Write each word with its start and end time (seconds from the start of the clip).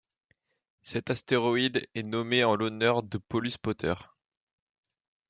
Cet 0.81 1.11
astéroïde 1.11 1.85
est 1.93 2.01
nommé 2.01 2.43
en 2.43 2.55
l'honneur 2.55 3.03
de 3.03 3.19
Paulus 3.19 3.57
Potter. 3.61 3.93